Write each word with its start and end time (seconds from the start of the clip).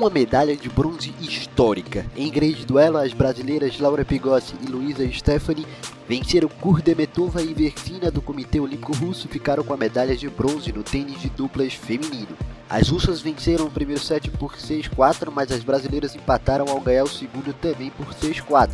uma 0.04 0.10
medalha 0.10 0.54
de 0.58 0.68
bronze 0.68 1.14
histórica. 1.22 2.06
Em 2.14 2.30
grande 2.30 2.66
duelo, 2.66 2.98
as 2.98 3.14
brasileiras 3.14 3.80
Laura 3.80 4.04
Pigossi 4.04 4.54
e 4.62 4.66
Luísa 4.70 5.10
Stephanie 5.10 5.66
venceram 6.08 6.50
Kurdemetova 6.50 7.42
e 7.42 7.54
Versina 7.54 8.12
do 8.12 8.22
Comitê 8.22 8.60
Olímpico 8.60 8.94
Russo 8.94 9.28
ficaram 9.28 9.64
com 9.64 9.74
a 9.74 9.78
medalha 9.78 10.16
de 10.16 10.30
bronze 10.30 10.72
no 10.72 10.84
tênis 10.84 11.22
de 11.22 11.30
duplas 11.30 11.74
feminino. 11.74 12.38
As 12.70 12.90
russas 12.90 13.22
venceram 13.22 13.66
o 13.66 13.72
primeiro 13.72 14.02
set 14.02 14.30
por 14.32 14.56
6-4, 14.56 15.32
mas 15.34 15.52
as 15.52 15.64
brasileiras 15.64 16.16
empataram 16.16 16.66
ao 16.68 16.82
ganhar 16.82 17.04
o 17.04 17.08
segundo 17.10 17.54
também 17.54 17.92
por 17.92 18.08
6-4. 18.08 18.70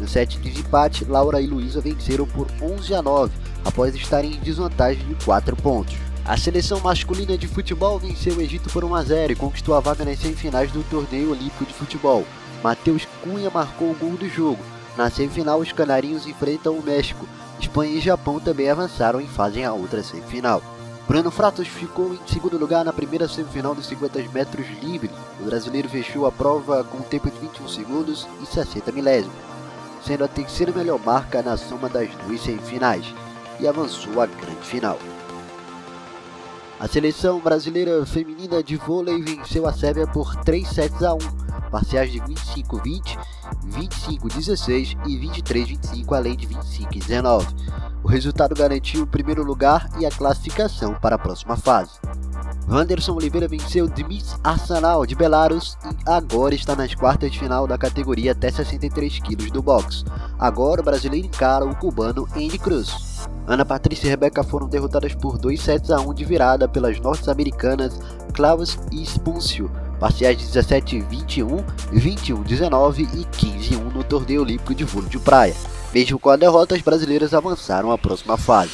No 0.00 0.08
set 0.08 0.38
de 0.38 0.60
empate, 0.60 1.04
Laura 1.04 1.40
e 1.40 1.46
Luísa 1.46 1.80
venceram 1.80 2.26
por 2.26 2.48
11 2.60 2.94
a 2.94 3.02
9, 3.02 3.32
após 3.64 3.94
estarem 3.94 4.32
em 4.32 4.40
desvantagem 4.40 5.06
de 5.06 5.24
4 5.24 5.54
pontos. 5.56 5.94
A 6.24 6.36
seleção 6.36 6.80
masculina 6.80 7.36
de 7.36 7.48
futebol 7.48 7.98
venceu 7.98 8.36
o 8.36 8.40
Egito 8.40 8.70
por 8.70 8.84
1 8.84 8.94
a 8.94 9.02
0 9.02 9.32
e 9.32 9.36
conquistou 9.36 9.74
a 9.74 9.80
vaga 9.80 10.04
nas 10.04 10.18
semifinais 10.18 10.70
do 10.70 10.82
torneio 10.84 11.32
olímpico 11.32 11.66
de 11.66 11.74
futebol. 11.74 12.24
Matheus 12.62 13.06
Cunha 13.22 13.50
marcou 13.50 13.90
o 13.90 13.94
gol 13.94 14.16
do 14.16 14.28
jogo. 14.28 14.62
Na 14.96 15.10
semifinal, 15.10 15.58
os 15.58 15.72
canarinhos 15.72 16.26
enfrentam 16.26 16.74
o 16.74 16.82
México. 16.82 17.26
Espanha 17.58 17.92
e 17.92 18.00
Japão 18.00 18.38
também 18.38 18.68
avançaram 18.68 19.20
e 19.20 19.26
fazem 19.26 19.64
a 19.64 19.72
outra 19.72 20.02
semifinal. 20.02 20.62
Bruno 21.08 21.30
Fratos 21.30 21.66
ficou 21.66 22.14
em 22.14 22.20
segundo 22.26 22.58
lugar 22.58 22.84
na 22.84 22.92
primeira 22.92 23.28
semifinal 23.28 23.74
dos 23.74 23.86
50 23.86 24.20
metros 24.32 24.66
livre. 24.82 25.10
O 25.40 25.44
brasileiro 25.44 25.88
fechou 25.88 26.26
a 26.26 26.32
prova 26.32 26.84
com 26.84 26.98
um 26.98 27.02
tempo 27.02 27.30
de 27.30 27.38
21 27.38 27.68
segundos 27.68 28.26
e 28.40 28.46
60 28.46 28.92
milésimos, 28.92 29.34
sendo 30.04 30.24
a 30.24 30.28
terceira 30.28 30.72
melhor 30.72 30.98
marca 30.98 31.42
na 31.42 31.56
soma 31.56 31.88
das 31.88 32.08
duas 32.26 32.40
semifinais, 32.40 33.04
e 33.60 33.66
avançou 33.66 34.20
à 34.20 34.26
grande 34.26 34.64
final. 34.64 34.98
A 36.78 36.88
seleção 36.88 37.38
brasileira 37.38 38.04
feminina 38.04 38.62
de 38.62 38.76
vôlei 38.76 39.22
venceu 39.22 39.66
a 39.66 39.72
Sérvia 39.72 40.06
por 40.06 40.34
3 40.36 40.68
sets 40.68 41.02
a 41.02 41.14
1, 41.14 41.18
parciais 41.72 42.12
de 42.12 42.20
25-20, 42.20 43.18
25-16 43.70 44.98
e 45.06 45.18
23-25, 45.18 46.14
além 46.14 46.36
de 46.36 46.46
25-19. 46.46 47.46
O 48.04 48.08
resultado 48.08 48.54
garantiu 48.54 49.04
o 49.04 49.06
primeiro 49.06 49.42
lugar 49.42 49.88
e 49.98 50.04
a 50.04 50.10
classificação 50.10 50.94
para 50.94 51.16
a 51.16 51.18
próxima 51.18 51.56
fase. 51.56 51.98
Wanderson 52.68 53.14
Oliveira 53.14 53.48
venceu 53.48 53.88
Dmitry 53.88 54.38
Arsenal 54.44 55.06
de 55.06 55.14
Belarus 55.14 55.76
e 55.84 56.10
agora 56.10 56.54
está 56.54 56.76
nas 56.76 56.94
quartas 56.94 57.32
de 57.32 57.38
final 57.38 57.66
da 57.66 57.78
categoria 57.78 58.32
até 58.32 58.50
63 58.50 59.20
kg 59.20 59.50
do 59.50 59.62
boxe. 59.62 60.04
Agora 60.38 60.80
o 60.80 60.84
brasileiro 60.84 61.26
encara 61.26 61.64
o 61.64 61.74
cubano 61.74 62.28
Andy 62.36 62.58
Cruz. 62.58 63.28
Ana 63.46 63.64
Patrícia 63.64 64.06
e 64.06 64.10
Rebeca 64.10 64.44
foram 64.44 64.68
derrotadas 64.68 65.14
por 65.14 65.38
2 65.38 65.60
sets 65.60 65.90
a 65.90 66.00
1 66.00 66.14
de 66.14 66.24
virada 66.24 66.68
pelas 66.68 67.00
norte-americanas 67.00 67.98
Klaus 68.32 68.78
e 68.90 69.02
Spúncio, 69.02 69.70
parciais 70.02 70.36
de 70.36 70.44
17-21, 70.46 71.64
21-19 71.94 73.08
e 73.14 73.24
15-1 73.24 73.92
no 73.94 74.02
torneio 74.02 74.42
olímpico 74.42 74.74
de 74.74 74.82
vôlei 74.82 75.08
de 75.08 75.20
praia. 75.20 75.54
Mesmo 75.94 76.18
com 76.18 76.28
a 76.28 76.34
derrota, 76.34 76.74
as 76.74 76.82
brasileiras 76.82 77.32
avançaram 77.32 77.92
à 77.92 77.96
próxima 77.96 78.36
fase. 78.36 78.72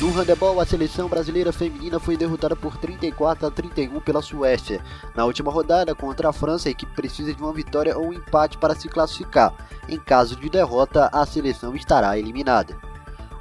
No 0.00 0.10
handebol, 0.10 0.58
a 0.58 0.66
seleção 0.66 1.08
brasileira 1.08 1.52
feminina 1.52 2.00
foi 2.00 2.16
derrotada 2.16 2.56
por 2.56 2.76
34 2.76 3.46
a 3.46 3.50
31 3.52 4.00
pela 4.00 4.20
Suécia. 4.20 4.82
Na 5.14 5.24
última 5.24 5.52
rodada 5.52 5.94
contra 5.94 6.30
a 6.30 6.32
França, 6.32 6.68
a 6.68 6.72
equipe 6.72 6.92
precisa 6.92 7.32
de 7.32 7.40
uma 7.40 7.52
vitória 7.52 7.96
ou 7.96 8.08
um 8.08 8.12
empate 8.12 8.58
para 8.58 8.74
se 8.74 8.88
classificar. 8.88 9.54
Em 9.88 9.96
caso 9.96 10.34
de 10.34 10.50
derrota, 10.50 11.08
a 11.12 11.24
seleção 11.24 11.76
estará 11.76 12.18
eliminada. 12.18 12.76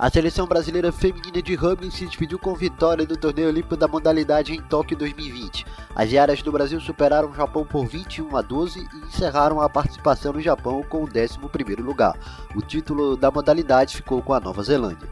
A 0.02 0.10
seleção 0.10 0.48
brasileira 0.48 0.92
feminina 0.92 1.44
de 1.44 1.54
rugby 1.54 1.92
se 1.92 2.08
despediu 2.08 2.40
com 2.40 2.56
vitória 2.56 3.06
do 3.06 3.16
torneio 3.16 3.50
olímpico 3.50 3.78
da 3.78 3.88
modalidade 3.88 4.52
em 4.52 4.60
Tóquio 4.60 4.98
2020. 4.98 5.64
As 5.94 6.10
diárias 6.10 6.42
do 6.42 6.52
Brasil 6.52 6.82
superaram 6.82 7.30
o 7.30 7.36
Japão 7.36 7.64
por 7.64 7.86
21 7.86 8.36
a 8.36 8.42
12 8.42 8.80
e 8.80 8.98
encerraram 9.06 9.62
a 9.62 9.70
participação 9.70 10.34
no 10.34 10.42
Japão 10.42 10.82
com 10.90 11.04
o 11.04 11.08
11º 11.08 11.84
lugar. 11.84 12.18
O 12.56 12.64
título 12.64 13.16
da 13.16 13.30
modalidade 13.30 13.96
ficou 13.96 14.24
com 14.24 14.34
a 14.34 14.40
Nova 14.40 14.64
Zelândia. 14.64 15.08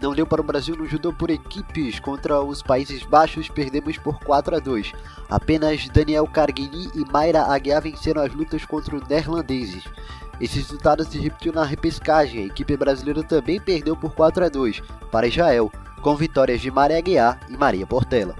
Não 0.00 0.14
deu 0.14 0.26
para 0.26 0.40
o 0.40 0.44
Brasil 0.44 0.74
no 0.74 0.86
judô 0.86 1.12
por 1.12 1.28
equipes 1.28 2.00
contra 2.00 2.40
os 2.40 2.62
Países 2.62 3.02
Baixos, 3.02 3.50
perdemos 3.50 3.98
por 3.98 4.18
4 4.20 4.56
a 4.56 4.58
2. 4.58 4.92
Apenas 5.28 5.86
Daniel 5.90 6.26
Carguini 6.26 6.90
e 6.94 7.04
Mayra 7.12 7.42
Aguiar 7.42 7.82
venceram 7.82 8.22
as 8.22 8.32
lutas 8.32 8.64
contra 8.64 8.96
os 8.96 9.06
neerlandeses. 9.06 9.84
Esse 10.40 10.58
resultado 10.58 11.04
se 11.04 11.18
repetiu 11.18 11.52
na 11.52 11.64
repescagem. 11.64 12.44
A 12.44 12.46
equipe 12.46 12.76
brasileira 12.76 13.22
também 13.22 13.60
perdeu 13.60 13.94
por 13.94 14.14
4 14.14 14.46
a 14.46 14.48
2 14.48 14.80
para 15.10 15.26
Israel, 15.26 15.70
com 16.00 16.16
vitórias 16.16 16.60
de 16.60 16.70
Maria 16.70 16.98
Aguiar 16.98 17.40
e 17.48 17.56
Maria 17.56 17.86
Portela. 17.86 18.34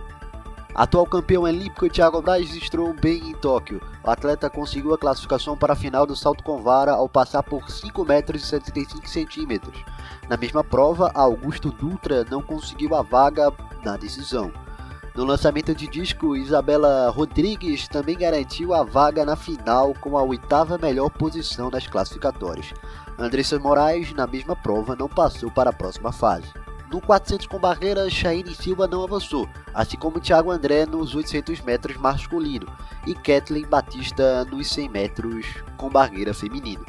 Atual 0.75 1.05
campeão 1.05 1.43
olímpico 1.43 1.91
Thiago 1.91 2.23
Braz 2.23 2.55
estreou 2.55 2.95
bem 2.95 3.31
em 3.31 3.35
Tóquio. 3.35 3.83
O 4.03 4.11
atleta 4.11 4.49
conseguiu 4.49 4.95
a 4.95 4.99
classificação 4.99 5.57
para 5.57 5.73
a 5.73 5.77
final 5.77 6.07
do 6.07 6.17
salto 6.17 6.45
com 6.45 6.63
vara 6.63 6.93
ao 6.93 7.09
passar 7.09 7.43
por 7.43 7.71
5 7.71 8.05
metros 8.05 8.43
e 8.43 8.47
75 8.47 9.09
centímetros. 9.09 9.85
Na 10.29 10.37
mesma 10.37 10.63
prova, 10.63 11.11
Augusto 11.13 11.71
Dutra 11.71 12.25
não 12.31 12.41
conseguiu 12.41 12.95
a 12.95 13.03
vaga 13.03 13.53
na 13.85 13.97
decisão. 13.97 14.53
No 15.15 15.25
lançamento 15.25 15.75
de 15.75 15.89
disco, 15.89 16.37
Isabela 16.37 17.11
Rodrigues 17.11 17.89
também 17.89 18.17
garantiu 18.17 18.73
a 18.73 18.85
vaga 18.85 19.25
na 19.25 19.35
final 19.35 19.93
com 20.01 20.17
a 20.17 20.23
oitava 20.23 20.79
melhor 20.79 21.11
posição 21.11 21.69
nas 21.69 21.87
classificatórias. 21.87 22.73
Andressa 23.19 23.59
Moraes, 23.59 24.13
na 24.13 24.27
mesma 24.27 24.55
prova, 24.55 24.95
não 24.95 25.09
passou 25.09 25.51
para 25.51 25.71
a 25.71 25.73
próxima 25.73 26.13
fase. 26.13 26.47
No 26.91 27.01
400 27.01 27.47
com 27.47 27.59
barreira, 27.59 28.09
Chaine 28.09 28.55
Silva 28.55 28.87
não 28.87 29.05
avançou, 29.05 29.49
assim 29.75 29.97
como 29.97 30.21
Thiago 30.21 30.51
André 30.51 30.87
nos 30.87 31.15
800 31.15 31.61
metros 31.61 31.97
masculino 31.97 32.67
e 33.07 33.15
Kathleen 33.15 33.67
Batista 33.67 34.45
nos 34.45 34.69
100 34.71 34.89
metros 34.89 35.47
com 35.77 35.89
barreira 35.89 36.33
feminino. 36.33 36.85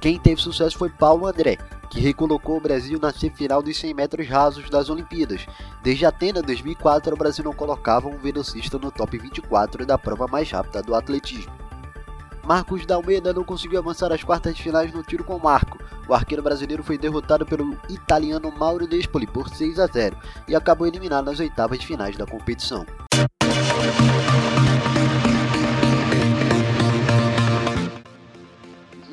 Quem 0.00 0.18
teve 0.18 0.40
sucesso 0.40 0.76
foi 0.76 0.90
Paulo 0.90 1.26
André, 1.26 1.58
que 1.86 2.00
recolocou 2.00 2.56
o 2.56 2.60
Brasil 2.60 2.98
na 3.00 3.12
semifinal 3.12 3.62
dos 3.62 3.76
100 3.76 3.94
metros 3.94 4.28
rasos 4.28 4.68
das 4.68 4.88
Olimpíadas. 4.90 5.46
Desde 5.82 6.06
Atenas 6.06 6.42
2004, 6.42 7.14
o 7.14 7.18
Brasil 7.18 7.44
não 7.44 7.52
colocava 7.52 8.08
um 8.08 8.18
velocista 8.18 8.78
no 8.78 8.90
top 8.90 9.18
24 9.18 9.86
da 9.86 9.96
prova 9.96 10.26
mais 10.26 10.50
rápida 10.50 10.82
do 10.82 10.94
atletismo. 10.94 11.52
Marcos 12.46 12.86
Dalmeida 12.86 13.32
não 13.32 13.42
conseguiu 13.42 13.80
avançar 13.80 14.12
às 14.12 14.22
quartas 14.22 14.54
de 14.54 14.62
finais 14.62 14.92
no 14.92 15.02
tiro 15.02 15.24
com 15.24 15.36
marco. 15.38 15.78
O 16.08 16.14
arqueiro 16.14 16.42
brasileiro 16.42 16.84
foi 16.84 16.96
derrotado 16.96 17.44
pelo 17.44 17.76
italiano 17.88 18.52
Mauro 18.52 18.86
Despoli 18.86 19.26
por 19.26 19.48
6 19.48 19.80
a 19.80 19.86
0 19.86 20.16
e 20.46 20.54
acabou 20.54 20.86
eliminado 20.86 21.24
nas 21.24 21.40
oitavas 21.40 21.78
de 21.80 21.86
finais 21.86 22.16
da 22.16 22.24
competição. 22.24 22.86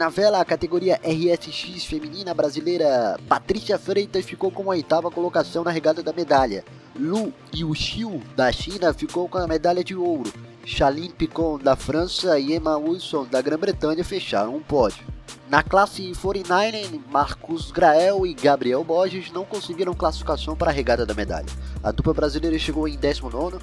Na 0.04 0.10
vela, 0.10 0.42
a 0.42 0.44
categoria 0.44 1.00
RSX 1.02 1.86
feminina 1.86 2.34
brasileira, 2.34 3.18
Patrícia 3.26 3.80
Freitas 3.80 4.26
ficou 4.26 4.52
com 4.52 4.64
a 4.64 4.76
oitava 4.76 5.10
colocação 5.10 5.64
na 5.64 5.72
regata 5.72 6.04
da 6.04 6.12
medalha. 6.12 6.66
Lu 6.94 7.32
Yuxiu, 7.56 8.22
da 8.36 8.52
China, 8.52 8.94
ficou 8.94 9.30
com 9.30 9.38
a 9.38 9.48
medalha 9.48 9.82
de 9.82 9.96
ouro. 9.96 10.30
Chaline 10.66 11.08
Picon, 11.08 11.58
da 11.58 11.78
França, 11.78 12.38
e 12.38 12.54
Emma 12.54 12.76
Wilson, 12.78 13.26
da 13.32 13.42
Grã-Bretanha, 13.42 14.04
fecharam 14.04 14.58
um 14.58 14.62
pódio. 14.62 15.06
Na 15.50 15.64
classe 15.64 16.12
49, 16.22 17.00
Marcos 17.10 17.72
Grael 17.72 18.26
e 18.26 18.34
Gabriel 18.34 18.84
Borges 18.84 19.32
não 19.32 19.46
conseguiram 19.46 19.94
classificação 19.94 20.54
para 20.54 20.70
a 20.70 20.74
regata 20.74 21.06
da 21.06 21.14
medalha. 21.14 21.48
A 21.82 21.94
dupla 21.94 22.14
brasileira 22.14 22.60
chegou 22.60 22.90
em 22.90 22.98
19º, 22.98 23.58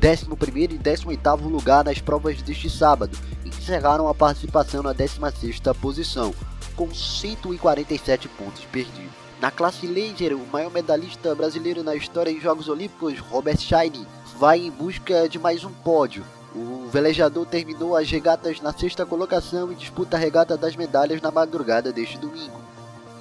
11º 0.00 0.72
e 0.72 0.78
18º 0.78 1.50
lugar 1.50 1.84
nas 1.84 1.98
provas 2.00 2.40
deste 2.40 2.70
sábado 2.70 3.18
e 3.44 3.48
encerraram 3.48 4.08
a 4.08 4.14
participação 4.14 4.82
na 4.82 4.94
16ª 4.94 5.74
posição, 5.74 6.32
com 6.76 6.94
147 6.94 8.28
pontos 8.28 8.64
perdidos. 8.66 9.10
Na 9.40 9.50
classe 9.50 9.86
Laser, 9.86 10.36
o 10.36 10.46
maior 10.52 10.70
medalhista 10.70 11.34
brasileiro 11.34 11.82
na 11.82 11.94
história 11.94 12.30
em 12.30 12.40
Jogos 12.40 12.68
Olímpicos, 12.68 13.18
Robert 13.18 13.58
Scheine, 13.58 14.06
vai 14.38 14.60
em 14.60 14.70
busca 14.70 15.28
de 15.28 15.38
mais 15.38 15.64
um 15.64 15.70
pódio. 15.70 16.24
O 16.54 16.88
velejador 16.88 17.46
terminou 17.46 17.96
as 17.96 18.10
regatas 18.10 18.60
na 18.60 18.72
sexta 18.72 19.04
colocação 19.04 19.70
e 19.70 19.76
disputa 19.76 20.16
a 20.16 20.20
regata 20.20 20.56
das 20.56 20.74
medalhas 20.74 21.20
na 21.20 21.30
madrugada 21.30 21.92
deste 21.92 22.18
domingo. 22.18 22.58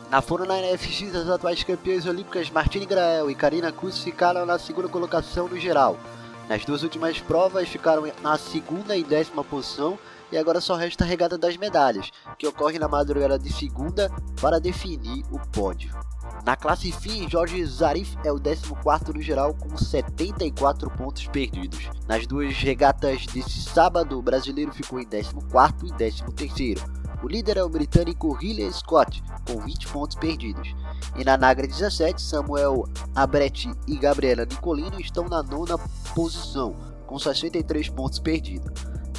Na 0.10 0.22
Fórmula 0.22 0.60
NFX, 0.62 1.14
as 1.14 1.30
atuais 1.30 1.64
campeãs 1.64 2.06
olímpicas 2.06 2.50
Martine 2.50 2.86
Grael 2.86 3.30
e 3.30 3.36
Karina 3.36 3.72
Kuss 3.72 4.00
ficaram 4.00 4.46
na 4.46 4.58
segunda 4.58 4.88
colocação 4.88 5.48
no 5.48 5.60
geral. 5.60 5.98
Nas 6.50 6.64
duas 6.64 6.82
últimas 6.82 7.20
provas 7.20 7.68
ficaram 7.68 8.04
na 8.22 8.38
segunda 8.38 8.96
e 8.96 9.04
décima 9.04 9.44
posição 9.44 10.00
e 10.32 10.38
agora 10.38 10.62
só 10.62 10.76
resta 10.76 11.04
a 11.04 11.08
regata 11.08 11.38
das 11.38 11.58
medalhas, 11.58 12.12
que 12.38 12.48
ocorre 12.48 12.80
na 12.80 12.88
madrugada 12.88 13.38
de 13.38 13.52
segunda 13.52 14.12
para 14.42 14.60
definir 14.60 15.26
o 15.32 15.40
pódio. 15.52 15.94
Na 16.46 16.56
classe 16.56 16.92
FIM, 16.92 17.30
Jorge 17.30 17.66
Zarif 17.66 18.18
é 18.24 18.32
o 18.32 18.40
14 18.40 19.14
no 19.14 19.22
geral 19.22 19.54
com 19.54 19.76
74 19.78 20.90
pontos 20.92 21.28
perdidos. 21.28 21.90
Nas 22.08 22.26
duas 22.26 22.56
regatas 22.58 23.26
desse 23.26 23.62
sábado, 23.62 24.18
o 24.18 24.22
brasileiro 24.22 24.72
ficou 24.72 25.00
em 25.00 25.06
14 25.06 25.86
e 25.86 25.94
13 25.94 26.76
o 27.24 27.28
líder 27.28 27.58
é 27.58 27.64
o 27.64 27.70
britânico 27.70 28.32
Riley 28.34 28.72
Scott, 28.72 29.24
com 29.48 29.60
20 29.60 29.88
pontos 29.88 30.16
perdidos. 30.18 30.76
E 31.18 31.24
na 31.24 31.38
Nagra 31.38 31.68
17, 31.68 32.22
Samuel 32.22 32.88
Abretti 33.16 33.72
e 33.88 33.98
Gabriela 33.98 34.46
Nicolino 34.46 35.00
estão 35.00 35.28
na 35.28 35.42
nona 35.42 35.78
posição, 36.14 36.76
com 37.06 37.18
63 37.18 37.90
pontos 37.90 38.20
perdidos. 38.20 38.72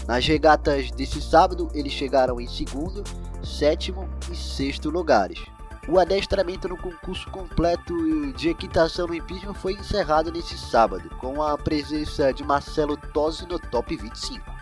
Nas 0.06 0.26
regatas 0.26 0.90
desse 0.92 1.20
sábado, 1.20 1.68
eles 1.74 1.92
chegaram 1.92 2.40
em 2.40 2.46
segundo, 2.46 3.02
sétimo 3.44 4.08
e 4.30 4.36
sexto 4.36 4.90
lugares. 4.90 5.40
O 5.88 5.98
adestramento 5.98 6.68
no 6.68 6.76
concurso 6.76 7.30
completo 7.30 7.94
de 8.34 8.50
equitação 8.50 9.06
no 9.06 9.14
hipismo 9.14 9.54
foi 9.54 9.72
encerrado 9.72 10.30
nesse 10.30 10.56
sábado, 10.56 11.08
com 11.18 11.42
a 11.42 11.56
presença 11.56 12.32
de 12.32 12.44
Marcelo 12.44 12.96
Tosi 12.96 13.46
no 13.46 13.58
top 13.58 13.96
25. 13.96 14.57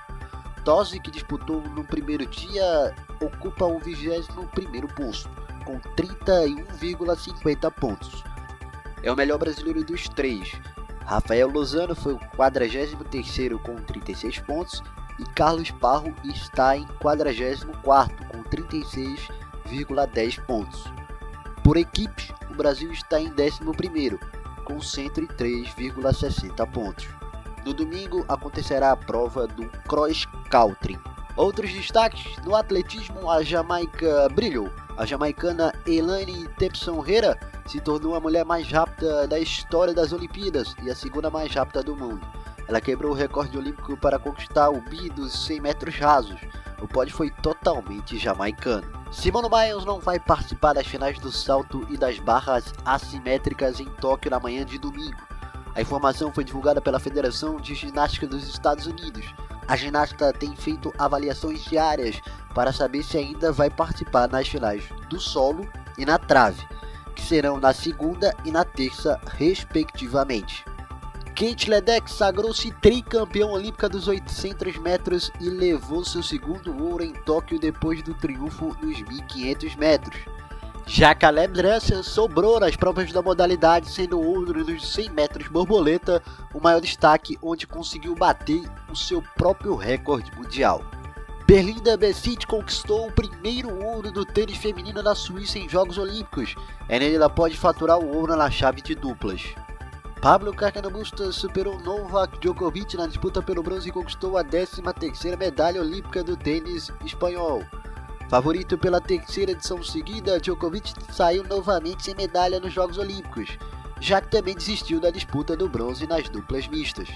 Tosi, 0.66 0.98
que 0.98 1.12
disputou 1.12 1.62
no 1.62 1.84
primeiro 1.84 2.26
dia, 2.26 2.92
ocupa 3.22 3.66
o 3.66 3.78
21 3.78 4.88
posto, 4.96 5.30
com 5.64 5.78
31,50 5.96 7.70
pontos. 7.70 8.24
É 9.00 9.12
o 9.12 9.14
melhor 9.14 9.38
brasileiro 9.38 9.84
dos 9.84 10.08
três. 10.08 10.50
Rafael 11.04 11.48
Lozano 11.48 11.94
foi 11.94 12.14
o 12.14 12.18
43 12.34 12.96
com 13.64 13.76
36 13.76 14.40
pontos 14.40 14.82
e 15.20 15.24
Carlos 15.36 15.70
Parro 15.70 16.12
está 16.24 16.76
em 16.76 16.84
44 17.00 18.26
com 18.26 18.42
36,10 18.42 20.44
pontos. 20.46 20.82
Por 21.62 21.76
equipes, 21.76 22.32
o 22.50 22.54
Brasil 22.54 22.90
está 22.90 23.20
em 23.20 23.28
11 23.28 23.38
com 24.64 24.78
103,60 24.78 26.72
pontos. 26.72 27.15
No 27.66 27.74
domingo 27.74 28.24
acontecerá 28.28 28.92
a 28.92 28.96
prova 28.96 29.48
do 29.48 29.68
Cross 29.88 30.24
Country. 30.48 30.96
Outros 31.36 31.72
destaques: 31.72 32.36
no 32.44 32.54
atletismo, 32.54 33.28
a 33.28 33.42
Jamaica 33.42 34.28
brilhou. 34.28 34.70
A 34.96 35.04
jamaicana 35.04 35.74
Elaine 35.84 36.46
Tepson 36.58 37.04
Herrera 37.04 37.36
se 37.66 37.80
tornou 37.80 38.14
a 38.14 38.20
mulher 38.20 38.44
mais 38.44 38.70
rápida 38.70 39.26
da 39.26 39.40
história 39.40 39.92
das 39.92 40.12
Olimpíadas 40.12 40.76
e 40.80 40.88
a 40.88 40.94
segunda 40.94 41.28
mais 41.28 41.52
rápida 41.52 41.82
do 41.82 41.96
mundo. 41.96 42.24
Ela 42.68 42.80
quebrou 42.80 43.10
o 43.10 43.16
recorde 43.16 43.58
olímpico 43.58 43.96
para 43.96 44.16
conquistar 44.16 44.70
o 44.70 44.80
bi 44.80 45.10
dos 45.10 45.32
100 45.46 45.60
metros 45.60 45.96
rasos. 45.96 46.40
O 46.80 46.86
pódio 46.86 47.16
foi 47.16 47.30
totalmente 47.30 48.16
jamaicano. 48.16 48.86
Simone 49.10 49.48
Biles 49.48 49.84
não 49.84 49.98
vai 49.98 50.20
participar 50.20 50.72
das 50.72 50.86
finais 50.86 51.18
do 51.18 51.32
salto 51.32 51.84
e 51.90 51.96
das 51.96 52.20
barras 52.20 52.72
assimétricas 52.84 53.80
em 53.80 53.86
Tóquio 53.86 54.30
na 54.30 54.38
manhã 54.38 54.64
de 54.64 54.78
domingo. 54.78 55.35
A 55.76 55.82
informação 55.82 56.32
foi 56.32 56.42
divulgada 56.42 56.80
pela 56.80 56.98
Federação 56.98 57.60
de 57.60 57.74
Ginástica 57.74 58.26
dos 58.26 58.48
Estados 58.48 58.86
Unidos. 58.86 59.26
A 59.68 59.76
ginasta 59.76 60.32
tem 60.32 60.56
feito 60.56 60.90
avaliações 60.96 61.62
diárias 61.64 62.18
para 62.54 62.72
saber 62.72 63.02
se 63.02 63.18
ainda 63.18 63.52
vai 63.52 63.68
participar 63.68 64.26
nas 64.26 64.48
finais 64.48 64.84
do 65.10 65.20
solo 65.20 65.68
e 65.98 66.06
na 66.06 66.18
trave, 66.18 66.66
que 67.14 67.20
serão 67.20 67.60
na 67.60 67.74
segunda 67.74 68.34
e 68.42 68.50
na 68.50 68.64
terça, 68.64 69.20
respectivamente. 69.36 70.64
Kate 71.34 71.68
Ledeck 71.68 72.10
sagrou-se 72.10 72.72
tricampeã 72.80 73.44
olímpica 73.46 73.86
dos 73.86 74.08
800 74.08 74.78
metros 74.78 75.30
e 75.38 75.50
levou 75.50 76.02
seu 76.02 76.22
segundo 76.22 76.74
ouro 76.82 77.04
em 77.04 77.12
Tóquio 77.12 77.60
depois 77.60 78.02
do 78.02 78.14
triunfo 78.14 78.74
nos 78.80 79.02
1500 79.02 79.76
metros. 79.76 80.35
Já 80.88 81.16
Caleb 81.16 81.52
Dressel 81.52 82.02
sobrou 82.04 82.60
nas 82.60 82.76
provas 82.76 83.10
da 83.12 83.20
modalidade, 83.20 83.90
sendo 83.90 84.20
ouro 84.20 84.64
nos 84.64 84.92
100 84.92 85.10
metros 85.10 85.48
borboleta 85.48 86.22
o 86.54 86.60
maior 86.60 86.80
destaque, 86.80 87.36
onde 87.42 87.66
conseguiu 87.66 88.14
bater 88.14 88.62
o 88.88 88.94
seu 88.94 89.20
próprio 89.36 89.74
recorde 89.74 90.30
mundial. 90.36 90.84
Berlinda 91.44 91.96
Bessic 91.96 92.46
conquistou 92.46 93.08
o 93.08 93.12
primeiro 93.12 93.84
ouro 93.84 94.12
do 94.12 94.24
tênis 94.24 94.56
feminino 94.56 95.02
da 95.02 95.14
Suíça 95.14 95.58
em 95.58 95.68
Jogos 95.68 95.98
Olímpicos. 95.98 96.54
É 96.88 97.14
ela 97.14 97.28
pode 97.28 97.56
faturar 97.56 97.98
o 97.98 98.16
ouro 98.16 98.36
na 98.36 98.48
chave 98.48 98.80
de 98.80 98.94
duplas. 98.94 99.42
Pablo 100.22 100.54
Carcano 100.54 100.90
superou 101.32 101.78
Novak 101.80 102.38
Djokovic 102.38 102.96
na 102.96 103.06
disputa 103.06 103.42
pelo 103.42 103.62
bronze 103.62 103.88
e 103.88 103.92
conquistou 103.92 104.38
a 104.38 104.44
13ª 104.44 105.36
medalha 105.36 105.80
olímpica 105.80 106.22
do 106.24 106.36
tênis 106.36 106.90
espanhol. 107.04 107.62
Favorito 108.28 108.76
pela 108.76 109.00
terceira 109.00 109.52
edição 109.52 109.80
seguida, 109.84 110.40
Djokovic 110.40 110.92
saiu 111.12 111.44
novamente 111.44 112.04
sem 112.04 112.14
medalha 112.16 112.58
nos 112.58 112.72
Jogos 112.72 112.98
Olímpicos, 112.98 113.56
já 114.00 114.20
que 114.20 114.28
também 114.28 114.56
desistiu 114.56 114.98
da 114.98 115.10
disputa 115.10 115.56
do 115.56 115.68
bronze 115.68 116.08
nas 116.08 116.28
duplas 116.28 116.66
mistas. 116.66 117.08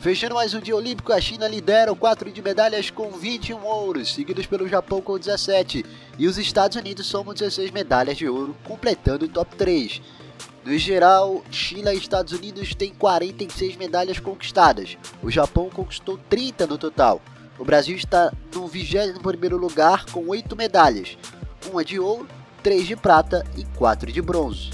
Fechando 0.00 0.34
mais 0.34 0.54
um 0.54 0.60
dia 0.60 0.74
olímpico, 0.74 1.12
a 1.12 1.20
China 1.20 1.46
lidera 1.46 1.92
o 1.92 1.96
quadro 1.96 2.30
de 2.30 2.40
medalhas 2.40 2.90
com 2.90 3.10
21 3.10 3.62
ouros, 3.62 4.14
seguidos 4.14 4.46
pelo 4.46 4.68
Japão 4.68 5.02
com 5.02 5.18
17, 5.18 5.84
e 6.18 6.26
os 6.26 6.38
Estados 6.38 6.78
Unidos 6.78 7.06
somam 7.06 7.34
16 7.34 7.70
medalhas 7.72 8.16
de 8.16 8.26
ouro, 8.26 8.56
completando 8.64 9.26
o 9.26 9.28
top 9.28 9.54
3. 9.56 10.00
No 10.64 10.76
geral, 10.78 11.42
China 11.50 11.92
e 11.92 11.98
Estados 11.98 12.32
Unidos 12.32 12.74
têm 12.74 12.94
46 12.94 13.76
medalhas 13.76 14.18
conquistadas. 14.18 14.96
O 15.22 15.30
Japão 15.30 15.68
conquistou 15.68 16.18
30 16.30 16.66
no 16.66 16.78
total. 16.78 17.20
O 17.58 17.64
Brasil 17.64 17.96
está 17.96 18.32
no 18.52 18.68
21º 18.68 19.56
lugar 19.56 20.06
com 20.06 20.28
8 20.28 20.56
medalhas, 20.56 21.16
uma 21.70 21.84
de 21.84 22.00
ouro, 22.00 22.26
3 22.64 22.84
de 22.84 22.96
prata 22.96 23.46
e 23.56 23.64
4 23.76 24.10
de 24.10 24.20
bronze. 24.20 24.70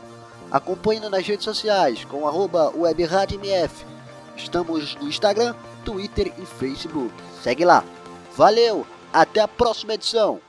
Acompanhe 0.51 1.09
nas 1.09 1.25
redes 1.25 1.45
sociais 1.45 2.03
com 2.05 2.27
arroba 2.27 2.71
webradiomf. 2.75 3.83
Estamos 4.35 4.95
no 4.95 5.07
Instagram, 5.07 5.55
Twitter 5.83 6.31
e 6.37 6.45
Facebook. 6.45 7.11
Segue 7.41 7.65
lá. 7.65 7.83
Valeu, 8.35 8.85
até 9.11 9.41
a 9.41 9.47
próxima 9.47 9.93
edição. 9.93 10.39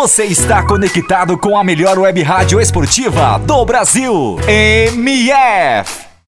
Você 0.00 0.26
está 0.26 0.62
conectado 0.62 1.36
com 1.36 1.58
a 1.58 1.64
melhor 1.64 1.98
web 1.98 2.22
rádio 2.22 2.60
esportiva 2.60 3.36
do 3.44 3.64
Brasil. 3.64 4.38
MF. 4.46 6.08